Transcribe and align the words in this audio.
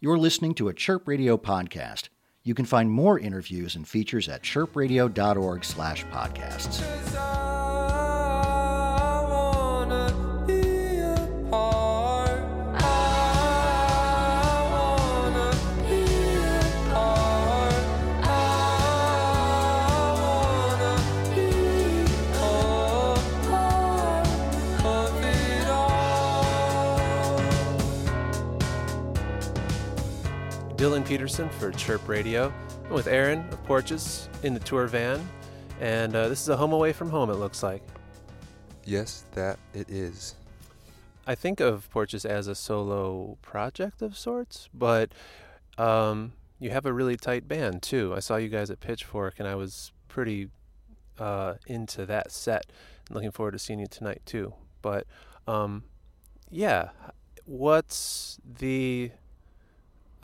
You're 0.00 0.16
listening 0.16 0.54
to 0.54 0.68
a 0.68 0.74
Chirp 0.74 1.08
Radio 1.08 1.36
podcast. 1.36 2.08
You 2.44 2.54
can 2.54 2.66
find 2.66 2.88
more 2.88 3.18
interviews 3.18 3.74
and 3.74 3.86
features 3.86 4.28
at 4.28 4.44
chirpradio.org 4.44 5.64
Dylan 30.78 31.04
Peterson 31.04 31.48
for 31.48 31.72
Chirp 31.72 32.06
Radio. 32.06 32.52
I'm 32.84 32.92
with 32.92 33.08
Aaron 33.08 33.40
of 33.50 33.60
Porches 33.64 34.28
in 34.44 34.54
the 34.54 34.60
tour 34.60 34.86
van, 34.86 35.28
and 35.80 36.14
uh, 36.14 36.28
this 36.28 36.40
is 36.40 36.50
a 36.50 36.56
home 36.56 36.72
away 36.72 36.92
from 36.92 37.10
home, 37.10 37.30
it 37.30 37.34
looks 37.34 37.64
like. 37.64 37.82
Yes, 38.84 39.24
that 39.34 39.58
it 39.74 39.90
is. 39.90 40.36
I 41.26 41.34
think 41.34 41.58
of 41.58 41.90
Porches 41.90 42.24
as 42.24 42.46
a 42.46 42.54
solo 42.54 43.38
project 43.42 44.02
of 44.02 44.16
sorts, 44.16 44.68
but 44.72 45.10
um, 45.78 46.34
you 46.60 46.70
have 46.70 46.86
a 46.86 46.92
really 46.92 47.16
tight 47.16 47.48
band 47.48 47.82
too. 47.82 48.14
I 48.14 48.20
saw 48.20 48.36
you 48.36 48.48
guys 48.48 48.70
at 48.70 48.78
Pitchfork, 48.78 49.40
and 49.40 49.48
I 49.48 49.56
was 49.56 49.90
pretty 50.06 50.48
uh, 51.18 51.54
into 51.66 52.06
that 52.06 52.30
set. 52.30 52.66
And 53.08 53.16
looking 53.16 53.32
forward 53.32 53.50
to 53.50 53.58
seeing 53.58 53.80
you 53.80 53.88
tonight 53.88 54.22
too. 54.24 54.54
But 54.80 55.08
um, 55.48 55.82
yeah, 56.52 56.90
what's 57.46 58.38
the 58.44 59.10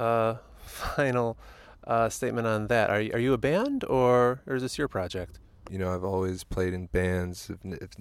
uh, 0.05 0.37
final 0.67 1.39
uh, 1.87 2.09
statement 2.09 2.47
on 2.47 2.67
that? 2.69 2.91
Are 2.91 3.01
you, 3.01 3.13
are 3.13 3.19
you 3.19 3.33
a 3.33 3.39
band 3.39 3.85
or, 3.85 4.43
or 4.47 4.57
is 4.57 4.63
this 4.63 4.79
your 4.79 4.89
project? 4.89 5.39
You 5.71 5.79
know, 5.79 5.95
I've 5.95 6.05
always 6.05 6.45
played 6.45 6.75
in 6.75 6.87
bands. 6.87 7.51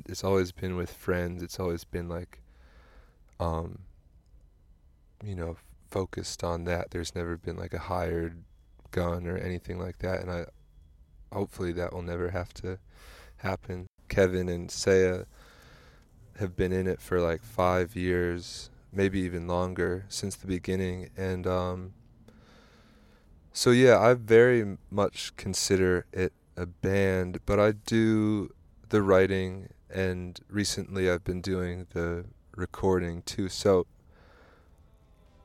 It's 0.09 0.23
always 0.23 0.51
been 0.51 0.75
with 0.75 0.91
friends. 0.91 1.41
It's 1.41 1.59
always 1.59 1.85
been 1.85 2.09
like, 2.09 2.41
um, 3.39 3.79
you 5.23 5.35
know, 5.35 5.55
focused 5.89 6.43
on 6.43 6.65
that. 6.65 6.91
There's 6.91 7.15
never 7.15 7.37
been 7.37 7.55
like 7.55 7.73
a 7.73 7.79
hired 7.79 8.43
gun 8.91 9.27
or 9.27 9.37
anything 9.37 9.79
like 9.79 9.99
that, 9.99 10.21
and 10.21 10.29
I 10.31 10.45
hopefully 11.31 11.71
that 11.73 11.93
will 11.93 12.01
never 12.01 12.29
have 12.29 12.53
to 12.55 12.79
happen. 13.37 13.87
Kevin 14.09 14.49
and 14.49 14.69
Saya 14.69 15.25
have 16.39 16.55
been 16.55 16.73
in 16.73 16.87
it 16.87 16.99
for 16.99 17.19
like 17.21 17.43
five 17.43 17.95
years, 17.95 18.69
maybe 18.93 19.19
even 19.21 19.47
longer 19.47 20.05
since 20.07 20.35
the 20.35 20.47
beginning, 20.47 21.09
and 21.17 21.47
um, 21.47 21.93
so 23.51 23.71
yeah, 23.71 23.99
I 23.99 24.13
very 24.13 24.77
much 24.89 25.35
consider 25.35 26.05
it 26.11 26.33
a 26.55 26.65
band, 26.65 27.39
but 27.45 27.59
I 27.59 27.71
do 27.71 28.49
the 28.89 29.01
writing, 29.01 29.69
and 29.89 30.39
recently 30.49 31.09
I've 31.09 31.23
been 31.23 31.41
doing 31.41 31.87
the 31.93 32.25
recording 32.55 33.21
too. 33.23 33.49
So 33.49 33.85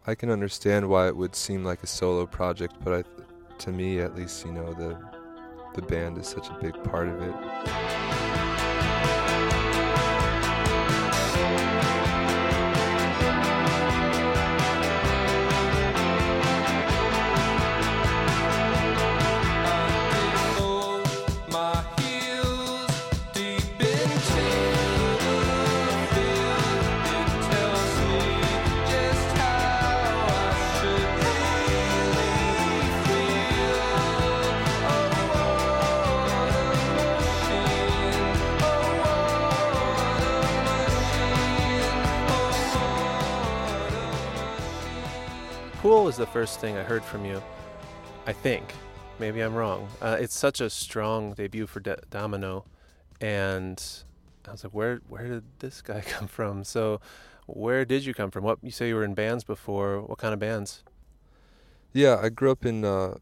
I 0.06 0.14
can 0.14 0.30
understand 0.30 0.88
why 0.88 1.08
it 1.08 1.16
would 1.16 1.36
seem 1.36 1.64
like 1.64 1.82
a 1.82 1.86
solo 1.86 2.26
project, 2.26 2.74
but 2.82 2.92
I, 2.92 3.04
to 3.58 3.70
me 3.70 4.00
at 4.00 4.14
least, 4.14 4.44
you 4.44 4.52
know, 4.52 4.72
the 4.72 4.98
the 5.74 5.82
band 5.82 6.18
is 6.18 6.26
such 6.26 6.48
a 6.48 6.54
big 6.54 6.82
part 6.84 7.08
of 7.08 7.22
it. 7.22 8.17
Was 45.82 46.16
the 46.16 46.26
first 46.26 46.60
thing 46.60 46.76
I 46.76 46.82
heard 46.82 47.04
from 47.04 47.24
you. 47.24 47.42
I 48.26 48.32
think. 48.32 48.64
Maybe 49.18 49.40
I'm 49.40 49.54
wrong. 49.54 49.88
Uh, 50.00 50.16
it's 50.20 50.36
such 50.36 50.60
a 50.60 50.70
strong 50.70 51.32
debut 51.32 51.66
for 51.66 51.80
Domino, 51.80 52.64
and 53.20 53.82
I 54.46 54.52
was 54.52 54.64
like, 54.64 54.74
where 54.74 55.00
where 55.08 55.26
did 55.26 55.44
this 55.58 55.80
guy 55.90 56.02
come 56.02 56.28
from? 56.28 56.62
So, 56.64 57.00
where 57.46 57.84
did 57.84 58.04
you 58.04 58.14
come 58.14 58.30
from? 58.30 58.44
What 58.44 58.58
you 58.62 58.70
say 58.70 58.88
you 58.88 58.94
were 58.96 59.04
in 59.04 59.14
bands 59.14 59.44
before? 59.44 60.00
What 60.02 60.18
kind 60.18 60.34
of 60.34 60.40
bands? 60.40 60.84
Yeah, 61.92 62.18
I 62.22 62.28
grew 62.28 62.50
up 62.50 62.66
in 62.66 62.84
uh, 62.84 63.14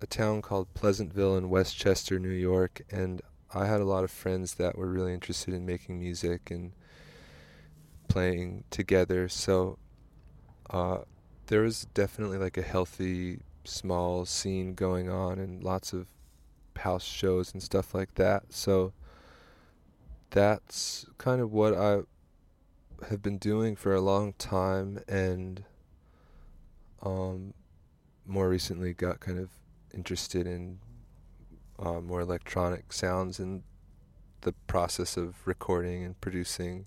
a 0.00 0.06
town 0.06 0.42
called 0.42 0.72
Pleasantville 0.74 1.36
in 1.36 1.48
Westchester, 1.48 2.18
New 2.18 2.28
York, 2.28 2.82
and 2.90 3.22
I 3.54 3.66
had 3.66 3.80
a 3.80 3.84
lot 3.84 4.04
of 4.04 4.10
friends 4.10 4.54
that 4.54 4.76
were 4.76 4.88
really 4.88 5.14
interested 5.14 5.54
in 5.54 5.64
making 5.64 5.98
music 5.98 6.50
and 6.50 6.72
playing 8.08 8.64
together. 8.70 9.28
So 9.28 9.78
uh, 10.70 10.98
there 11.48 11.62
was 11.62 11.86
definitely 11.94 12.38
like 12.38 12.56
a 12.56 12.62
healthy 12.62 13.40
small 13.64 14.24
scene 14.24 14.74
going 14.74 15.10
on 15.10 15.38
and 15.38 15.64
lots 15.64 15.92
of 15.92 16.06
house 16.76 17.04
shows 17.04 17.52
and 17.52 17.62
stuff 17.62 17.94
like 17.94 18.14
that. 18.14 18.44
So 18.50 18.92
that's 20.30 21.06
kind 21.16 21.40
of 21.40 21.52
what 21.52 21.74
I 21.74 22.00
have 23.08 23.22
been 23.22 23.38
doing 23.38 23.76
for 23.76 23.94
a 23.94 24.00
long 24.00 24.32
time 24.34 24.98
and 25.08 25.64
um 27.02 27.54
more 28.26 28.48
recently 28.48 28.92
got 28.92 29.20
kind 29.20 29.38
of 29.38 29.50
interested 29.94 30.46
in 30.46 30.78
uh, 31.78 32.00
more 32.00 32.20
electronic 32.20 32.92
sounds 32.92 33.38
and 33.38 33.62
the 34.42 34.52
process 34.66 35.16
of 35.16 35.34
recording 35.46 36.04
and 36.04 36.20
producing 36.20 36.84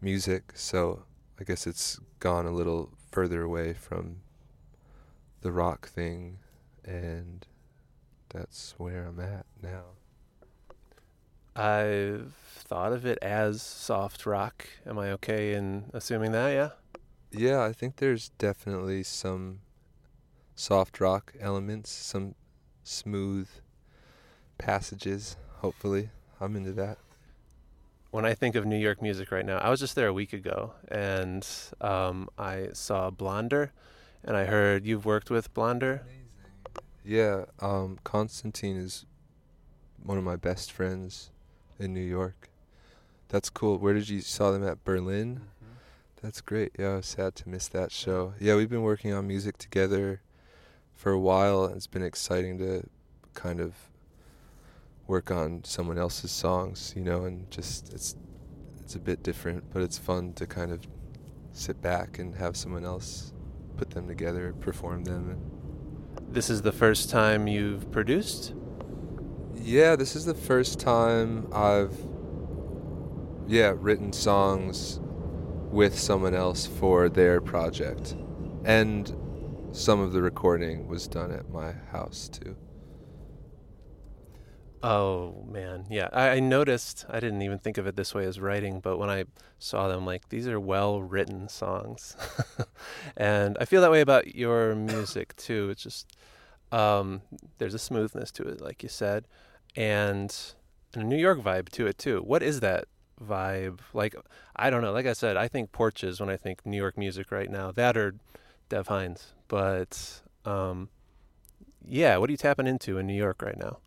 music. 0.00 0.52
So 0.54 1.02
I 1.38 1.44
guess 1.44 1.66
it's 1.66 2.00
gone 2.20 2.46
a 2.46 2.50
little 2.50 2.92
further 3.10 3.42
away 3.42 3.72
from 3.72 4.16
the 5.40 5.52
rock 5.52 5.88
thing, 5.88 6.38
and 6.84 7.46
that's 8.28 8.74
where 8.78 9.06
I'm 9.06 9.20
at 9.20 9.46
now. 9.62 9.84
I've 11.56 12.32
thought 12.34 12.92
of 12.92 13.04
it 13.04 13.18
as 13.20 13.62
soft 13.62 14.26
rock. 14.26 14.66
Am 14.86 14.98
I 14.98 15.10
okay 15.12 15.54
in 15.54 15.90
assuming 15.92 16.32
that? 16.32 16.50
Yeah. 16.50 16.70
Yeah, 17.30 17.62
I 17.62 17.72
think 17.72 17.96
there's 17.96 18.30
definitely 18.38 19.02
some 19.02 19.60
soft 20.54 21.00
rock 21.00 21.34
elements, 21.40 21.90
some 21.90 22.34
smooth 22.84 23.48
passages. 24.56 25.36
Hopefully, 25.56 26.10
I'm 26.40 26.56
into 26.56 26.72
that 26.72 26.98
when 28.10 28.24
I 28.24 28.34
think 28.34 28.54
of 28.54 28.64
New 28.64 28.78
York 28.78 29.02
music 29.02 29.30
right 29.30 29.44
now, 29.44 29.58
I 29.58 29.68
was 29.70 29.80
just 29.80 29.94
there 29.94 30.08
a 30.08 30.12
week 30.12 30.32
ago 30.32 30.72
and 30.88 31.46
um, 31.80 32.28
I 32.38 32.68
saw 32.72 33.10
Blonder 33.10 33.72
and 34.24 34.36
I 34.36 34.44
heard 34.44 34.86
you've 34.86 35.04
worked 35.04 35.30
with 35.30 35.52
Blonder. 35.54 36.02
Yeah, 37.04 37.46
um, 37.60 37.98
Constantine 38.04 38.76
is 38.76 39.06
one 40.02 40.18
of 40.18 40.24
my 40.24 40.36
best 40.36 40.72
friends 40.72 41.30
in 41.78 41.94
New 41.94 42.00
York. 42.00 42.50
That's 43.28 43.50
cool. 43.50 43.78
Where 43.78 43.94
did 43.94 44.08
you 44.08 44.20
saw 44.20 44.50
them 44.50 44.66
at 44.66 44.84
Berlin? 44.84 45.40
Mm-hmm. 45.40 45.72
That's 46.22 46.40
great. 46.40 46.72
Yeah, 46.78 46.92
I 46.92 46.96
was 46.96 47.06
sad 47.06 47.34
to 47.36 47.48
miss 47.48 47.68
that 47.68 47.92
show. 47.92 48.34
Yeah, 48.40 48.56
we've 48.56 48.70
been 48.70 48.82
working 48.82 49.12
on 49.12 49.26
music 49.26 49.58
together 49.58 50.22
for 50.94 51.12
a 51.12 51.18
while. 51.18 51.64
And 51.64 51.76
it's 51.76 51.86
been 51.86 52.02
exciting 52.02 52.58
to 52.58 52.88
kind 53.34 53.60
of 53.60 53.74
work 55.08 55.30
on 55.30 55.64
someone 55.64 55.98
else's 55.98 56.30
songs, 56.30 56.92
you 56.94 57.02
know, 57.02 57.24
and 57.24 57.50
just 57.50 57.92
it's 57.92 58.14
it's 58.80 58.94
a 58.94 59.00
bit 59.00 59.22
different, 59.22 59.64
but 59.72 59.82
it's 59.82 59.98
fun 59.98 60.32
to 60.34 60.46
kind 60.46 60.70
of 60.70 60.86
sit 61.52 61.82
back 61.82 62.18
and 62.18 62.34
have 62.36 62.56
someone 62.56 62.84
else 62.84 63.32
put 63.76 63.90
them 63.90 64.06
together, 64.06 64.54
perform 64.60 65.04
them. 65.04 65.40
This 66.30 66.48
is 66.48 66.62
the 66.62 66.72
first 66.72 67.10
time 67.10 67.48
you've 67.48 67.90
produced? 67.90 68.54
Yeah, 69.56 69.96
this 69.96 70.14
is 70.14 70.24
the 70.24 70.34
first 70.34 70.78
time 70.78 71.48
I've 71.52 71.96
yeah, 73.46 73.72
written 73.76 74.12
songs 74.12 75.00
with 75.70 75.98
someone 75.98 76.34
else 76.34 76.66
for 76.66 77.08
their 77.08 77.40
project. 77.40 78.14
And 78.64 79.14
some 79.72 80.00
of 80.00 80.12
the 80.12 80.20
recording 80.22 80.86
was 80.86 81.08
done 81.08 81.32
at 81.32 81.48
my 81.50 81.72
house 81.90 82.28
too. 82.28 82.56
Oh 84.82 85.44
man, 85.50 85.86
yeah. 85.90 86.08
I, 86.12 86.28
I, 86.28 86.40
noticed. 86.40 87.04
I 87.08 87.18
didn't 87.18 87.42
even 87.42 87.58
think 87.58 87.78
of 87.78 87.86
it 87.86 87.96
this 87.96 88.14
way 88.14 88.24
as 88.26 88.38
writing, 88.38 88.78
but 88.78 88.96
when 88.96 89.10
I 89.10 89.24
saw 89.58 89.88
them, 89.88 90.06
like 90.06 90.28
these 90.28 90.46
are 90.46 90.60
well 90.60 91.02
written 91.02 91.48
songs, 91.48 92.16
and 93.16 93.56
I 93.60 93.64
feel 93.64 93.80
that 93.82 93.90
way 93.90 94.00
about 94.00 94.36
your 94.36 94.76
music 94.76 95.34
too. 95.36 95.70
It's 95.70 95.82
just 95.82 96.16
um, 96.70 97.22
there's 97.58 97.74
a 97.74 97.78
smoothness 97.78 98.30
to 98.32 98.44
it, 98.44 98.60
like 98.60 98.82
you 98.84 98.88
said, 98.88 99.26
and, 99.74 100.34
and 100.94 101.02
a 101.02 101.06
New 101.06 101.16
York 101.16 101.40
vibe 101.40 101.70
to 101.70 101.86
it 101.88 101.98
too. 101.98 102.20
What 102.20 102.44
is 102.44 102.60
that 102.60 102.84
vibe? 103.20 103.80
Like 103.92 104.14
I 104.54 104.70
don't 104.70 104.82
know. 104.82 104.92
Like 104.92 105.06
I 105.06 105.12
said, 105.12 105.36
I 105.36 105.48
think 105.48 105.72
Porches 105.72 106.20
when 106.20 106.30
I 106.30 106.36
think 106.36 106.64
New 106.64 106.76
York 106.76 106.96
music 106.96 107.32
right 107.32 107.50
now. 107.50 107.72
That 107.72 107.96
or 107.96 108.14
Dev 108.68 108.86
Hynes, 108.86 109.32
but 109.48 110.20
um, 110.44 110.88
yeah. 111.84 112.16
What 112.18 112.30
are 112.30 112.32
you 112.32 112.36
tapping 112.36 112.68
into 112.68 112.96
in 112.98 113.08
New 113.08 113.16
York 113.16 113.42
right 113.42 113.58
now? 113.58 113.78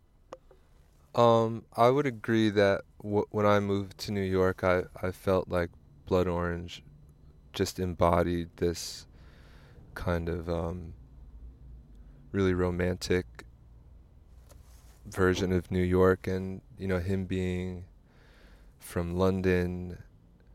Um, 1.14 1.66
I 1.76 1.90
would 1.90 2.06
agree 2.06 2.50
that 2.52 2.82
w- 3.04 3.26
when 3.32 3.46
I 3.46 3.60
moved 3.60 3.98
to 4.00 4.12
New 4.12 4.22
York, 4.22 4.64
I, 4.64 4.84
I 5.02 5.12
felt 5.12 5.50
like 5.50 5.70
Blood 6.06 6.28
Orange 6.28 6.84
just 7.54 7.80
embodied 7.80 8.50
this 8.58 9.08
kind 9.94 10.30
of 10.30 10.50
um, 10.50 10.94
really 12.32 12.54
romantic 12.54 13.46
version 15.06 15.52
of 15.52 15.70
New 15.70 15.84
York, 15.84 16.28
and 16.28 16.62
you 16.78 16.88
know 16.88 17.00
him 17.00 17.26
being 17.26 17.86
from 18.80 19.18
London 19.18 19.98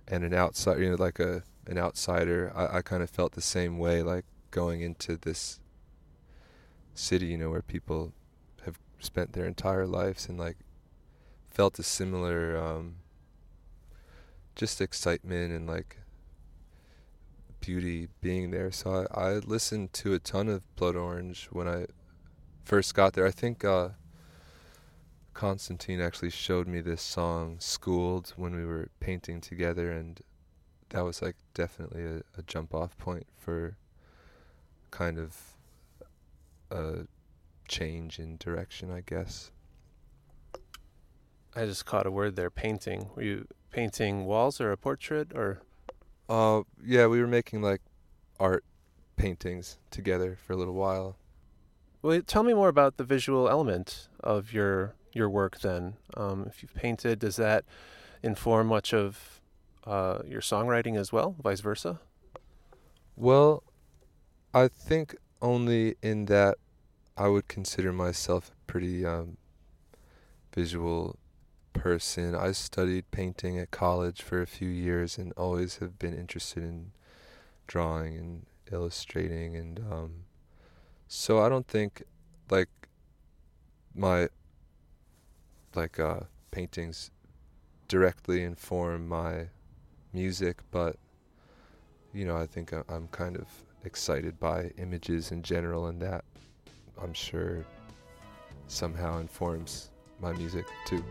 and 0.09 0.25
an 0.25 0.32
outsider, 0.32 0.82
you 0.82 0.91
know, 0.91 0.97
like 0.97 1.19
a 1.19 1.43
an 1.67 1.76
outsider. 1.76 2.50
I, 2.55 2.79
I 2.79 2.82
kind 2.82 3.02
of 3.02 3.11
felt 3.11 3.32
the 3.32 3.43
same 3.43 3.79
way, 3.79 4.02
like 4.02 4.25
going 4.50 4.81
into 4.81 5.19
this 5.19 5.61
city, 6.94 7.26
you 7.26 7.37
know, 7.37 7.50
where 7.50 7.62
people 7.62 8.14
spent 9.06 9.32
their 9.32 9.47
entire 9.47 9.87
lives 9.87 10.29
and 10.29 10.38
like 10.38 10.58
felt 11.49 11.79
a 11.79 11.82
similar 11.82 12.56
um, 12.56 12.97
just 14.55 14.81
excitement 14.81 15.53
and 15.53 15.67
like 15.67 15.99
beauty 17.61 18.08
being 18.20 18.50
there. 18.50 18.70
So 18.70 19.06
I, 19.14 19.20
I 19.20 19.32
listened 19.38 19.93
to 19.94 20.14
a 20.14 20.19
ton 20.19 20.49
of 20.49 20.75
Blood 20.76 20.97
Orange 20.97 21.49
when 21.50 21.67
I 21.67 21.87
first 22.64 22.94
got 22.94 23.14
there. 23.14 23.26
I 23.26 23.31
think 23.31 23.64
uh, 23.64 23.91
Constantine 25.35 26.00
actually 26.00 26.31
showed 26.31 26.67
me 26.67 26.81
this 26.81 27.02
song 27.02 27.56
"Schooled" 27.59 28.32
when 28.37 28.55
we 28.55 28.64
were 28.64 28.88
painting 29.00 29.41
together, 29.41 29.91
and 29.91 30.20
that 30.91 31.05
was 31.05 31.23
like 31.23 31.37
definitely 31.55 32.05
a, 32.05 32.17
a 32.38 32.43
jump 32.47 32.75
off 32.75 32.97
point 32.99 33.26
for 33.38 33.76
kind 34.91 35.19
of 35.19 35.37
a 36.70 37.06
change 37.69 38.19
in 38.19 38.37
direction, 38.37 38.91
I 38.91 39.03
guess. 39.05 39.51
I 41.55 41.65
just 41.65 41.87
caught 41.87 42.07
a 42.07 42.11
word 42.11 42.37
there. 42.37 42.51
Painting. 42.51 43.11
Were 43.15 43.23
you 43.23 43.47
painting 43.71 44.27
walls 44.27 44.61
or 44.61 44.73
a 44.73 44.77
portrait 44.77 45.33
or? 45.35 45.63
Uh, 46.29 46.63
yeah, 46.85 47.07
we 47.07 47.21
were 47.21 47.27
making 47.27 47.63
like 47.63 47.81
art 48.39 48.65
paintings 49.17 49.79
together 49.91 50.37
for 50.47 50.53
a 50.53 50.57
little 50.57 50.75
while. 50.75 51.17
Well, 52.03 52.21
tell 52.23 52.43
me 52.43 52.53
more 52.53 52.69
about 52.69 52.99
the 52.99 53.05
visual 53.05 53.49
element 53.49 54.09
of 54.21 54.53
your 54.53 54.95
your 55.12 55.31
work. 55.31 55.61
Then, 55.61 55.95
um, 56.15 56.45
if 56.47 56.62
you've 56.62 56.75
painted, 56.75 57.19
does 57.21 57.37
that 57.37 57.65
inform 58.23 58.67
much 58.67 58.93
of 58.93 59.41
uh, 59.87 60.19
your 60.27 60.41
songwriting 60.41 60.97
as 60.97 61.12
well, 61.12 61.37
vice 61.43 61.61
versa? 61.61 62.01
Well, 63.17 63.62
I 64.53 64.69
think 64.69 65.17
only 65.41 65.97
in 66.03 66.27
that 66.27 66.59
I 67.17 67.29
would 67.29 67.49
consider 67.49 67.93
myself 67.93 68.51
a 68.51 68.71
pretty 68.71 69.05
um, 69.07 69.37
visual 70.55 71.19
person. 71.73 72.35
I 72.35 72.53
studied 72.53 73.11
painting 73.11 73.59
at 73.59 73.71
college 73.71 74.23
for 74.23 74.43
a 74.43 74.47
few 74.47 74.69
years 74.69 75.19
and 75.19 75.33
always 75.37 75.79
have 75.79 75.99
been 75.99 76.15
interested 76.15 76.63
in 76.63 76.93
drawing 77.67 78.17
and 78.17 78.47
illustrating 78.71 79.57
and 79.57 79.81
um, 79.91 80.13
so 81.09 81.41
I 81.41 81.49
don't 81.49 81.67
think 81.67 82.03
like 82.51 82.69
my 83.95 84.29
like 85.75 86.01
uh, 86.01 86.21
paintings 86.51 87.11
directly 87.89 88.43
inform 88.43 89.09
my 89.09 89.49
music, 90.12 90.59
but 90.71 90.97
you 92.12 92.25
know 92.25 92.37
I 92.37 92.47
think 92.47 92.73
I'm 92.73 93.09
kind 93.09 93.37
of 93.37 93.47
excited 93.85 94.41
by 94.41 94.73
images 94.79 95.31
in 95.31 95.43
general, 95.43 95.87
and 95.87 96.01
that 96.03 96.25
I'm 97.03 97.13
sure 97.13 97.65
somehow 98.69 99.19
informs 99.19 99.91
my 100.21 100.33
music 100.33 100.67
too. 100.87 101.05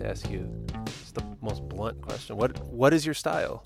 Ask 0.00 0.30
you. 0.30 0.48
It's 0.86 1.12
the 1.12 1.24
most 1.40 1.68
blunt 1.68 2.00
question. 2.00 2.36
What 2.36 2.58
What 2.66 2.92
is 2.92 3.04
your 3.04 3.14
style? 3.14 3.64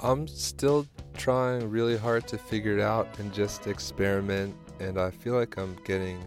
I'm 0.00 0.28
still 0.28 0.86
trying 1.14 1.70
really 1.70 1.96
hard 1.96 2.28
to 2.28 2.38
figure 2.38 2.76
it 2.76 2.82
out 2.82 3.18
and 3.18 3.32
just 3.32 3.66
experiment 3.66 4.54
and 4.80 4.98
I 5.00 5.10
feel 5.10 5.34
like 5.34 5.56
I'm 5.56 5.76
getting 5.84 6.22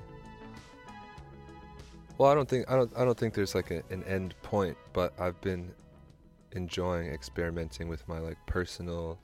Well, 2.18 2.32
I 2.32 2.34
don't 2.34 2.50
think 2.50 2.70
I 2.70 2.76
don't 2.76 2.92
I 2.98 3.06
don't 3.06 3.18
think 3.18 3.34
there's 3.34 3.56
like 3.56 3.72
a, 3.72 3.84
an 3.92 4.04
end 4.06 4.36
point, 4.42 4.76
but 4.92 5.14
I've 5.20 5.40
been 5.42 5.72
enjoying 6.52 7.10
experimenting 7.12 7.88
with 7.88 8.08
my 8.08 8.20
like 8.20 8.38
personal 8.48 9.20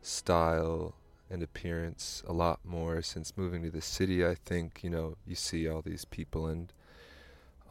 style 0.00 0.94
and 1.30 1.42
appearance 1.42 2.22
a 2.26 2.32
lot 2.32 2.60
more 2.64 3.02
since 3.02 3.36
moving 3.36 3.62
to 3.64 3.70
the 3.70 3.82
city. 3.82 4.26
I 4.26 4.34
think, 4.34 4.82
you 4.82 4.88
know, 4.88 5.16
you 5.26 5.34
see 5.34 5.68
all 5.68 5.82
these 5.82 6.04
people 6.06 6.46
and 6.46 6.72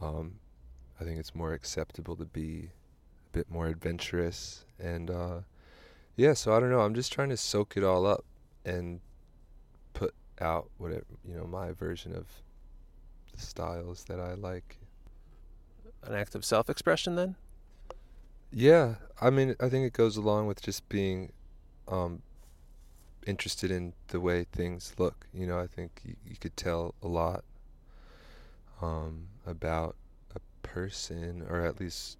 um 0.00 0.38
I 1.00 1.04
think 1.04 1.18
it's 1.18 1.34
more 1.34 1.52
acceptable 1.52 2.16
to 2.16 2.24
be 2.24 2.70
a 3.32 3.36
bit 3.36 3.50
more 3.50 3.66
adventurous 3.66 4.64
and 4.78 5.10
uh 5.10 5.40
yeah, 6.18 6.32
so 6.32 6.52
I 6.52 6.58
don't 6.58 6.70
know. 6.70 6.80
I'm 6.80 6.96
just 6.96 7.12
trying 7.12 7.28
to 7.28 7.36
soak 7.36 7.76
it 7.76 7.84
all 7.84 8.04
up 8.04 8.24
and 8.64 8.98
put 9.92 10.12
out 10.40 10.68
whatever 10.76 11.04
you 11.24 11.32
know 11.36 11.44
my 11.44 11.70
version 11.70 12.12
of 12.12 12.26
the 13.32 13.40
styles 13.40 14.02
that 14.04 14.18
I 14.18 14.34
like. 14.34 14.78
An 16.02 16.14
act 16.14 16.34
of 16.34 16.44
self-expression, 16.44 17.14
then? 17.14 17.36
Yeah, 18.50 18.96
I 19.20 19.30
mean, 19.30 19.54
I 19.60 19.68
think 19.68 19.86
it 19.86 19.92
goes 19.92 20.16
along 20.16 20.48
with 20.48 20.60
just 20.60 20.88
being 20.88 21.32
um, 21.86 22.22
interested 23.26 23.70
in 23.70 23.92
the 24.08 24.18
way 24.18 24.46
things 24.50 24.94
look. 24.98 25.26
You 25.32 25.46
know, 25.46 25.60
I 25.60 25.68
think 25.68 26.00
you, 26.04 26.16
you 26.26 26.36
could 26.36 26.56
tell 26.56 26.94
a 27.02 27.06
lot 27.08 27.44
um, 28.82 29.28
about 29.46 29.94
person, 30.62 31.44
or 31.48 31.60
at 31.60 31.80
least 31.80 32.18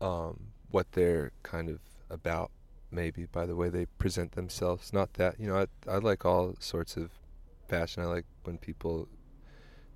um, 0.00 0.38
what 0.70 0.92
they're 0.92 1.32
kind 1.42 1.68
of 1.68 1.80
about, 2.10 2.50
maybe 2.90 3.26
by 3.26 3.46
the 3.46 3.56
way 3.56 3.68
they 3.68 3.86
present 3.98 4.32
themselves. 4.32 4.92
Not 4.92 5.14
that 5.14 5.40
you 5.40 5.48
know, 5.48 5.56
I 5.56 5.90
I 5.90 5.98
like 5.98 6.24
all 6.24 6.54
sorts 6.58 6.96
of 6.96 7.10
fashion. 7.68 8.02
I 8.02 8.06
like 8.06 8.24
when 8.44 8.58
people 8.58 9.08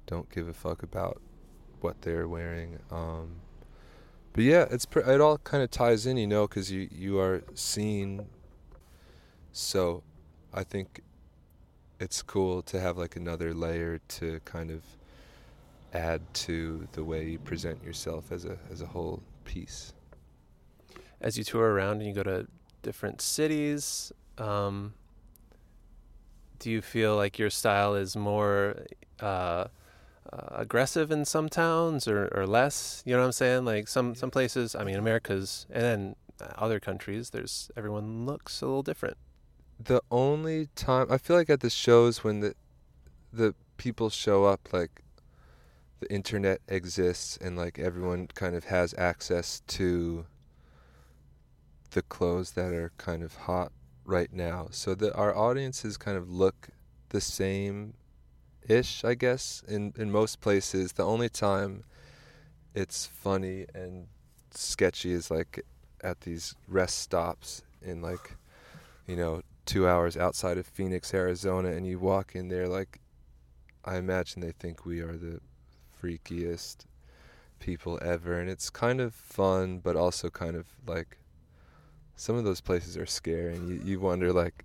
don't 0.07 0.31
give 0.31 0.49
a 0.49 0.55
fuck 0.55 0.83
about 0.83 1.21
what 1.81 2.03
they're 2.03 2.29
wearing. 2.29 2.79
Um, 2.91 3.37
but 4.33 4.45
yeah, 4.45 4.67
it's 4.71 4.87
pr- 4.87 5.01
it 5.01 5.21
all 5.21 5.39
kind 5.39 5.63
of 5.63 5.71
ties 5.71 6.07
in, 6.07 6.17
you 6.17 6.27
know, 6.27 6.47
because 6.47 6.71
you 6.71 6.89
you 6.91 7.19
are 7.19 7.43
seen. 7.55 8.27
So, 9.53 10.05
I 10.55 10.63
think 10.63 11.03
it's 11.99 12.23
cool 12.23 12.63
to 12.63 12.81
have 12.81 12.97
like 12.97 13.17
another 13.17 13.53
layer 13.53 14.01
to 14.09 14.41
kind 14.45 14.71
of 14.71 14.83
add 15.93 16.23
to 16.33 16.87
the 16.93 17.05
way 17.05 17.29
you 17.31 17.39
present 17.39 17.83
yourself 17.83 18.33
as 18.33 18.45
a 18.45 18.59
as 18.71 18.81
a 18.81 18.87
whole 18.87 19.23
piece. 19.45 19.93
As 21.21 21.37
you 21.37 21.45
tour 21.45 21.73
around 21.73 21.99
and 21.99 22.07
you 22.07 22.15
go 22.15 22.23
to 22.23 22.47
different 22.83 23.21
cities, 23.21 24.13
um, 24.39 24.95
do 26.59 26.71
you 26.71 26.81
feel 26.81 27.17
like 27.17 27.39
your 27.39 27.51
style 27.51 27.95
is 27.95 28.17
more 28.17 28.87
uh, 29.21 29.25
uh, 30.33 30.47
aggressive 30.51 31.11
in 31.11 31.25
some 31.25 31.49
towns 31.49 32.09
or, 32.09 32.29
or 32.35 32.47
less? 32.47 33.03
You 33.05 33.15
know 33.15 33.21
what 33.21 33.27
I'm 33.27 33.33
saying? 33.33 33.65
Like 33.65 33.89
some 33.89 34.15
some 34.15 34.31
places, 34.31 34.75
I 34.75 34.85
mean, 34.85 34.97
America's 34.97 35.67
and 35.71 35.83
then 35.83 36.17
other 36.57 36.81
countries, 36.81 37.31
there's 37.31 37.71
everyone 37.77 38.25
looks 38.27 38.63
a 38.63 38.67
little 38.67 38.83
different. 38.83 39.17
The 39.79 40.03
only 40.11 40.69
time 40.75 41.07
I 41.11 41.19
feel 41.19 41.37
like 41.37 41.51
at 41.51 41.61
the 41.61 41.71
shows 41.71 42.23
when 42.23 42.41
the 42.41 42.55
the 43.33 43.55
people 43.77 44.11
show 44.11 44.45
up, 44.45 44.73
like 44.73 45.03
the 46.01 46.13
internet 46.13 46.61
exists 46.67 47.37
and 47.37 47.57
like 47.57 47.79
everyone 47.79 48.27
kind 48.35 48.57
of 48.57 48.65
has 48.65 48.95
access 48.99 49.63
to 49.69 50.27
the 51.91 52.03
clothes 52.03 52.53
that 52.53 52.73
are 52.73 52.93
kind 52.97 53.23
of 53.23 53.35
hot 53.35 53.71
right 54.05 54.33
now. 54.33 54.69
So 54.71 54.95
that 54.95 55.15
our 55.15 55.37
audiences 55.37 55.97
kind 55.97 56.17
of 56.17 56.31
look 56.31 56.71
the 57.11 57.21
same 57.21 57.95
ish, 58.69 59.05
I 59.05 59.15
guess, 59.15 59.63
in, 59.69 59.93
in 59.97 60.11
most 60.11 60.41
places. 60.41 60.93
The 60.93 61.05
only 61.05 61.29
time 61.29 61.85
it's 62.75 63.07
funny 63.07 63.67
and 63.75 64.07
sketchy 64.53 65.13
is 65.13 65.31
like 65.31 65.65
at 66.03 66.23
these 66.23 66.55
rest 66.67 66.99
stops 66.99 67.63
in 67.83 68.01
like, 68.01 68.37
you 69.07 69.17
know, 69.17 69.43
two 69.67 69.87
hours 69.87 70.17
outside 70.17 70.57
of 70.57 70.67
Phoenix, 70.67 71.13
Arizona, 71.13 71.71
and 71.71 71.87
you 71.87 71.99
walk 71.99 72.35
in 72.35 72.49
there 72.49 72.69
like 72.69 73.01
I 73.85 73.97
imagine 73.97 74.41
they 74.41 74.53
think 74.53 74.85
we 74.85 75.01
are 75.01 75.17
the 75.17 75.41
freakiest 76.01 76.85
people 77.59 77.99
ever 78.01 78.41
and 78.41 78.49
it's 78.49 78.71
kind 78.71 79.01
of 79.01 79.15
fun 79.15 79.79
but 79.79 79.97
also 79.97 80.31
kind 80.31 80.57
of 80.57 80.67
like 80.87 81.19
some 82.17 82.37
of 82.37 82.45
those 82.45 82.61
places 82.61 82.97
are 82.97 83.07
scary 83.07 83.55
and 83.55 83.69
you, 83.69 83.81
you 83.85 84.01
wonder 84.01 84.33
like 84.33 84.65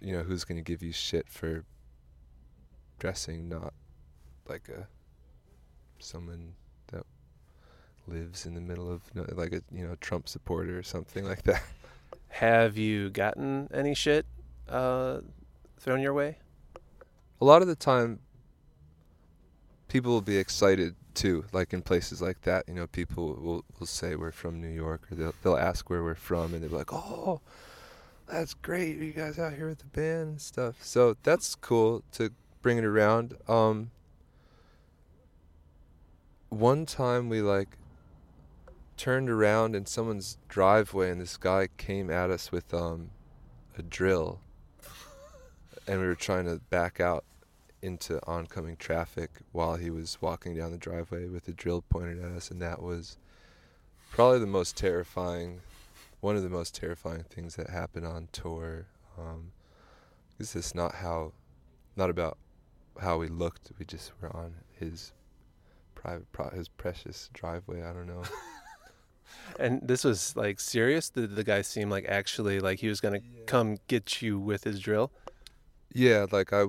you 0.00 0.12
know 0.12 0.22
who's 0.22 0.44
going 0.44 0.56
to 0.56 0.62
give 0.62 0.82
you 0.82 0.92
shit 0.92 1.28
for 1.28 1.64
dressing 2.98 3.48
not 3.48 3.74
like 4.48 4.68
a 4.68 4.88
someone 5.98 6.54
that 6.88 7.04
lives 8.06 8.46
in 8.46 8.54
the 8.54 8.60
middle 8.60 8.90
of 8.90 9.02
like 9.14 9.52
a 9.52 9.62
you 9.72 9.86
know 9.86 9.94
Trump 10.00 10.28
supporter 10.28 10.78
or 10.78 10.82
something 10.82 11.24
like 11.24 11.42
that. 11.44 11.62
Have 12.28 12.76
you 12.76 13.10
gotten 13.10 13.68
any 13.72 13.94
shit 13.94 14.26
uh, 14.68 15.20
thrown 15.78 16.00
your 16.00 16.14
way? 16.14 16.38
A 17.40 17.44
lot 17.44 17.62
of 17.62 17.68
the 17.68 17.74
time, 17.74 18.20
people 19.90 20.12
will 20.12 20.22
be 20.22 20.38
excited 20.38 20.94
too. 21.12 21.44
Like 21.52 21.74
in 21.74 21.82
places 21.82 22.22
like 22.22 22.40
that, 22.42 22.64
you 22.66 22.74
know, 22.74 22.86
people 22.86 23.34
will 23.34 23.64
will 23.78 23.86
say 23.86 24.14
we're 24.14 24.32
from 24.32 24.60
New 24.60 24.68
York, 24.68 25.02
or 25.10 25.16
they'll 25.16 25.34
they'll 25.42 25.56
ask 25.58 25.90
where 25.90 26.02
we're 26.02 26.14
from, 26.14 26.54
and 26.54 26.62
they'll 26.62 26.70
be 26.70 26.76
like, 26.76 26.92
"Oh, 26.92 27.42
that's 28.26 28.54
great! 28.54 28.96
You 28.96 29.12
guys 29.12 29.38
out 29.38 29.52
here 29.52 29.68
with 29.68 29.80
the 29.80 29.86
band 29.86 30.28
and 30.28 30.40
stuff?" 30.40 30.76
So 30.82 31.16
that's 31.22 31.54
cool 31.56 32.02
to 32.12 32.30
bring 32.62 32.78
it 32.78 32.84
around. 32.84 33.34
Um, 33.48 33.90
one 36.48 36.86
time 36.86 37.28
we 37.28 37.42
like 37.42 37.76
turned 38.96 39.28
around 39.28 39.74
in 39.74 39.84
someone's 39.86 40.38
driveway, 40.48 41.10
and 41.10 41.20
this 41.20 41.36
guy 41.36 41.68
came 41.76 42.10
at 42.10 42.30
us 42.30 42.50
with 42.52 42.72
um 42.72 43.10
a 43.76 43.82
drill, 43.82 44.40
and 45.86 46.00
we 46.00 46.06
were 46.06 46.14
trying 46.14 46.44
to 46.44 46.60
back 46.70 47.00
out 47.00 47.24
into 47.82 48.20
oncoming 48.26 48.76
traffic 48.76 49.30
while 49.52 49.76
he 49.76 49.90
was 49.90 50.18
walking 50.20 50.54
down 50.54 50.70
the 50.70 50.78
driveway 50.78 51.28
with 51.28 51.48
a 51.48 51.52
drill 51.52 51.82
pointed 51.82 52.22
at 52.22 52.32
us, 52.32 52.50
and 52.50 52.60
that 52.62 52.82
was 52.82 53.16
probably 54.10 54.38
the 54.38 54.46
most 54.46 54.76
terrifying, 54.76 55.60
one 56.20 56.36
of 56.36 56.42
the 56.42 56.48
most 56.48 56.74
terrifying 56.74 57.24
things 57.24 57.56
that 57.56 57.70
happened 57.70 58.06
on 58.06 58.28
tour. 58.32 58.86
Um, 59.18 59.52
this 60.38 60.56
is 60.56 60.74
not 60.74 60.94
how, 60.96 61.32
not 61.96 62.10
about 62.10 62.38
how 63.00 63.18
we 63.18 63.28
looked. 63.28 63.72
We 63.78 63.84
just 63.84 64.12
were 64.20 64.34
on 64.34 64.54
his 64.78 65.12
private, 65.94 66.30
pro- 66.32 66.50
his 66.50 66.68
precious 66.68 67.30
driveway. 67.32 67.82
I 67.82 67.92
don't 67.92 68.06
know. 68.06 68.22
and 69.58 69.80
this 69.82 70.04
was 70.04 70.36
like 70.36 70.60
serious. 70.60 71.10
Did 71.10 71.36
the 71.36 71.44
guy 71.44 71.62
seem 71.62 71.90
like 71.90 72.06
actually 72.08 72.60
like 72.60 72.80
he 72.80 72.88
was 72.88 73.00
gonna 73.00 73.18
yeah. 73.18 73.44
come 73.46 73.78
get 73.88 74.22
you 74.22 74.38
with 74.38 74.64
his 74.64 74.80
drill? 74.80 75.10
Yeah, 75.92 76.26
like 76.30 76.52
I 76.52 76.66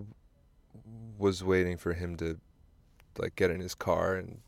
was 1.21 1.43
waiting 1.43 1.77
for 1.77 1.93
him 1.93 2.17
to 2.17 2.39
like 3.17 3.35
get 3.35 3.51
in 3.51 3.59
his 3.61 3.75
car 3.75 4.15
and 4.15 4.39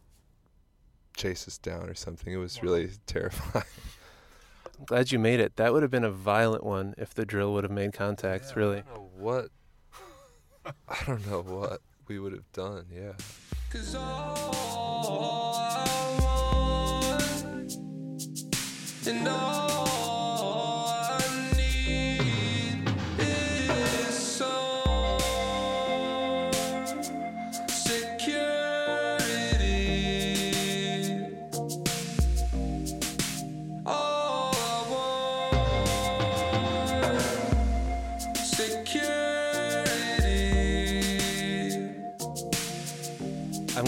chase 1.15 1.47
us 1.47 1.57
down 1.57 1.89
or 1.89 1.93
something. 1.93 2.33
It 2.33 2.37
was 2.37 2.57
wow. 2.57 2.63
really 2.63 2.89
terrifying. 3.05 3.65
I'm 4.79 4.85
glad 4.85 5.11
you 5.11 5.19
made 5.19 5.39
it. 5.39 5.55
That 5.57 5.71
would 5.71 5.83
have 5.83 5.91
been 5.91 6.03
a 6.03 6.11
violent 6.11 6.63
one 6.63 6.95
if 6.97 7.13
the 7.13 7.25
drill 7.25 7.53
would 7.53 7.63
have 7.63 7.71
made 7.71 7.93
contact, 7.93 8.45
yeah, 8.47 8.53
really. 8.55 8.79
what 9.15 9.49
I 10.65 10.97
don't 11.05 11.25
know 11.27 11.41
what 11.41 11.81
we 12.07 12.19
would 12.19 12.33
have 12.33 12.51
done, 12.51 12.87
yeah. 12.91 13.13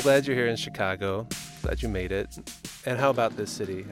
Glad 0.06 0.28
you're 0.28 0.36
here 0.36 0.46
in 0.46 0.56
Chicago. 0.56 1.28
Glad 1.64 1.82
you 1.82 1.90
made 1.90 2.12
it. 2.12 2.38
And 2.86 3.00
how 3.00 3.10
about 3.10 3.36
this 3.36 3.50
city? 3.50 3.88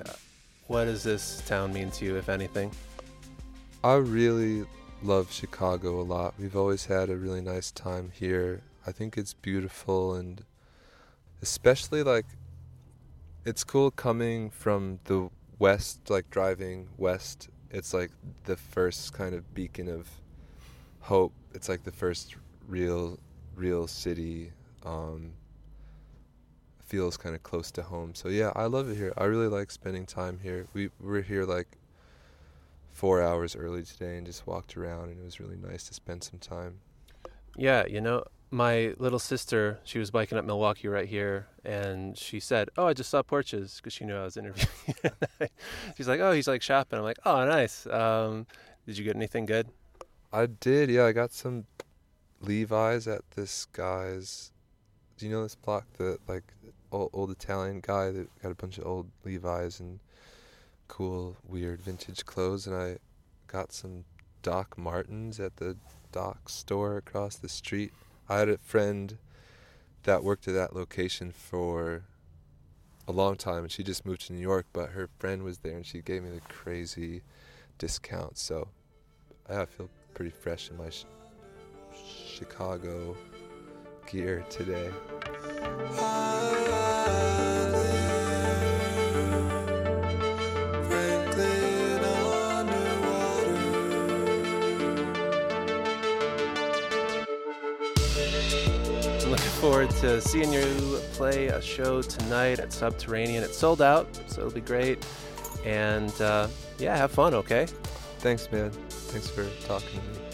What 0.68 0.86
does 0.86 1.02
this 1.02 1.42
town 1.48 1.74
mean 1.74 1.90
to 1.90 2.06
you, 2.06 2.18
if 2.18 2.30
anything? 2.30 2.72
I 3.84 3.96
really 3.96 4.64
love 5.02 5.32
Chicago 5.32 6.00
a 6.00 6.04
lot. 6.06 6.36
We've 6.38 6.56
always 6.56 6.86
had 6.86 7.10
a 7.10 7.16
really 7.16 7.42
nice 7.42 7.72
time 7.72 8.12
here. 8.14 8.62
I 8.86 8.92
think 8.92 9.18
it's 9.18 9.34
beautiful 9.34 10.14
and 10.14 10.46
especially 11.42 12.04
like 12.04 12.28
it's 13.44 13.64
cool 13.64 13.90
coming 13.90 14.52
from 14.52 15.00
the 15.06 15.32
west, 15.58 16.12
like 16.12 16.30
driving 16.30 16.90
west. 16.96 17.50
It's 17.72 17.92
like 17.92 18.12
the 18.44 18.56
first 18.56 19.14
kind 19.14 19.34
of 19.34 19.52
beacon 19.56 19.90
of 19.90 20.08
hope. 21.00 21.34
It's 21.56 21.68
like 21.68 21.84
the 21.84 21.92
first 21.92 22.36
real, 22.68 23.18
real 23.56 23.88
city. 23.88 24.52
Um, 24.86 25.34
feels 26.94 27.18
kind 27.18 27.34
of 27.34 27.42
close 27.42 27.72
to 27.72 27.82
home. 27.82 28.14
So 28.14 28.30
yeah, 28.30 28.52
I 28.56 28.66
love 28.66 28.88
it 28.88 28.98
here. 28.98 29.12
I 29.18 29.24
really 29.24 29.48
like 29.48 29.72
spending 29.72 30.06
time 30.06 30.38
here. 30.44 30.68
We 30.74 30.92
were 31.00 31.22
here 31.22 31.44
like 31.44 31.80
four 32.92 33.20
hours 33.20 33.56
early 33.56 33.82
today 33.82 34.18
and 34.18 34.28
just 34.28 34.46
walked 34.46 34.78
around, 34.78 35.10
and 35.10 35.20
it 35.20 35.26
was 35.26 35.40
really 35.40 35.56
nice 35.56 35.88
to 35.88 35.96
spend 35.96 36.24
some 36.24 36.38
time. 36.38 36.82
Yeah, 37.58 37.88
you 37.88 38.00
know, 38.00 38.26
my 38.52 38.94
little 39.00 39.18
sister, 39.18 39.80
she 39.84 39.98
was 39.98 40.12
biking 40.12 40.38
up 40.38 40.46
Milwaukee 40.46 40.88
right 40.88 41.08
here, 41.08 41.48
and 41.66 42.16
she 42.16 42.40
said, 42.40 42.70
"Oh, 42.78 42.86
I 42.86 42.94
just 42.94 43.10
saw 43.10 43.24
Porches," 43.24 43.78
because 43.78 43.94
she 43.94 44.06
knew 44.06 44.16
I 44.16 44.26
was 44.26 44.38
interviewing. 44.38 44.70
She's 45.98 46.08
like, 46.08 46.20
"Oh, 46.20 46.32
he's 46.32 46.48
like 46.48 46.62
shopping." 46.62 47.00
I'm 47.00 47.06
like, 47.06 47.18
"Oh, 47.26 47.44
nice. 47.44 47.88
Um, 47.88 48.46
did 48.86 49.00
you 49.00 49.04
get 49.04 49.16
anything 49.16 49.48
good?" 49.48 49.66
I 50.32 50.46
did. 50.46 50.92
Yeah, 50.92 51.06
I 51.06 51.12
got 51.12 51.32
some 51.32 51.66
Levi's 52.40 53.08
at 53.08 53.24
this 53.32 53.66
guy's. 53.66 54.52
Do 55.18 55.26
you 55.26 55.32
know 55.32 55.42
this 55.42 55.56
block? 55.56 55.88
The 55.98 56.20
like 56.28 56.44
old, 56.94 57.10
old 57.14 57.32
Italian 57.32 57.82
guy 57.82 58.12
that 58.12 58.42
got 58.42 58.52
a 58.52 58.56
bunch 58.56 58.78
of 58.78 58.86
old 58.86 59.10
Levi's 59.26 59.80
and 59.80 60.00
cool, 60.88 61.36
weird 61.44 61.82
vintage 61.82 62.26
clothes, 62.26 62.68
and 62.68 62.76
I 62.76 62.98
got 63.48 63.74
some 63.74 64.06
Doc 64.42 64.78
Martens 64.78 65.40
at 65.40 65.58
the 65.58 65.76
Doc 66.12 66.50
store 66.50 66.98
across 66.98 67.36
the 67.36 67.50
street. 67.50 67.92
I 68.30 68.40
had 68.40 68.50
a 68.50 68.58
friend 68.60 69.18
that 70.04 70.24
worked 70.24 70.48
at 70.48 70.54
that 70.54 70.76
location 70.76 71.32
for 71.32 72.04
a 73.08 73.12
long 73.12 73.36
time, 73.36 73.64
and 73.64 73.72
she 73.72 73.84
just 73.84 74.06
moved 74.06 74.28
to 74.28 74.34
New 74.34 74.40
York, 74.40 74.68
but 74.72 74.92
her 74.92 75.10
friend 75.20 75.44
was 75.44 75.60
there, 75.60 75.76
and 75.76 75.86
she 75.86 76.02
gave 76.02 76.24
me 76.24 76.30
the 76.30 76.42
crazy 76.42 77.22
discount. 77.78 78.38
So 78.38 78.68
I 79.50 79.66
feel 79.66 79.90
pretty 80.14 80.32
fresh 80.32 80.70
in 80.70 80.78
my 80.78 80.90
sh- 80.90 81.06
Chicago 82.36 83.18
gear 84.10 84.46
today. 84.50 84.92
forward 99.64 99.90
to 99.92 100.20
seeing 100.20 100.52
you 100.52 101.00
play 101.14 101.48
a 101.48 101.62
show 101.62 102.02
tonight 102.02 102.60
at 102.60 102.74
Subterranean. 102.74 103.44
It's 103.44 103.58
sold 103.58 103.82
out, 103.82 104.14
so 104.28 104.42
it'll 104.42 104.52
be 104.52 104.60
great. 104.60 105.06
And 105.64 106.12
uh, 106.22 106.50
yeah, 106.80 106.98
have 106.98 107.12
fun, 107.12 107.34
okay? 107.34 107.68
Thanks, 108.20 108.52
man. 108.52 108.72
Thanks 108.90 109.30
for 109.30 109.48
talking 109.66 110.02
to 110.02 110.20
me. 110.20 110.26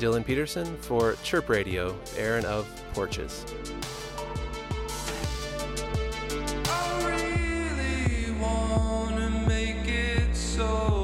Dylan 0.00 0.26
Peterson 0.26 0.76
for 0.78 1.14
Chirp 1.22 1.48
Radio, 1.48 1.96
Aaron 2.16 2.44
of 2.46 2.66
Porches. 2.94 3.44
Really 7.06 8.34
so 10.32 11.03